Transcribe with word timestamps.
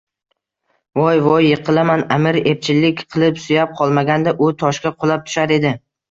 —Voy-voy! 0.99 1.43
Yiqilaman!— 1.49 2.03
Аmir 2.15 2.39
epchillik 2.51 3.03
qilib 3.15 3.37
suyab 3.43 3.75
qolmaganda 3.81 4.33
u 4.47 4.49
toshga 4.63 4.93
qulab 5.05 5.29
tushar 5.29 5.55
edi… 5.59 5.75